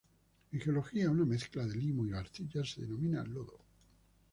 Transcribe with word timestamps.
En 0.51 0.59
geología, 0.59 1.11
una 1.11 1.25
mezcla 1.25 1.63
de 1.63 1.75
limo 1.75 2.07
y 2.07 2.13
arcilla 2.13 2.65
se 2.65 2.81
denomina 2.81 3.23
lodo. 3.23 3.59